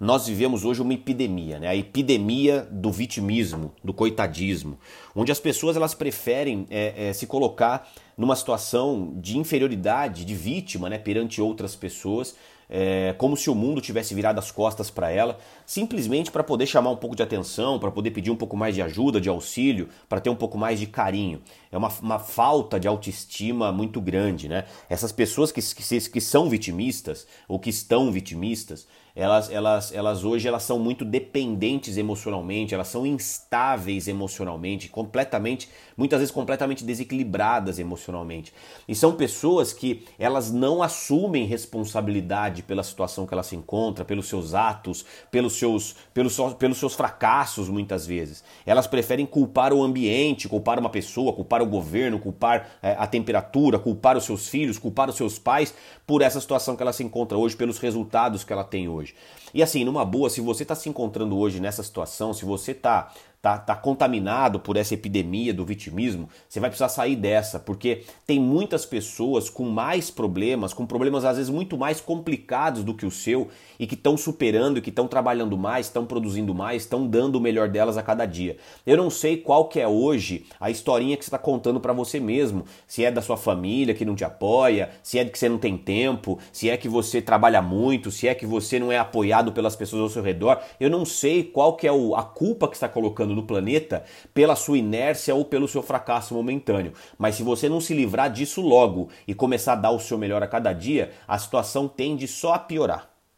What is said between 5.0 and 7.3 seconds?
onde as pessoas elas preferem é, é, se